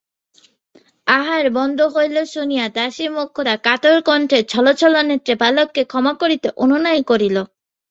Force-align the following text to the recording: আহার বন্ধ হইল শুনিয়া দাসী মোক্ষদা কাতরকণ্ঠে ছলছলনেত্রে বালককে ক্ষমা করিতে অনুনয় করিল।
আহার 1.07 1.45
বন্ধ 1.57 1.79
হইল 1.93 2.15
শুনিয়া 2.33 2.65
দাসী 2.75 3.05
মোক্ষদা 3.15 3.55
কাতরকণ্ঠে 3.65 4.39
ছলছলনেত্রে 4.51 5.33
বালককে 5.41 5.81
ক্ষমা 5.91 6.13
করিতে 6.21 6.47
অনুনয় 6.63 7.01
করিল। 7.09 7.37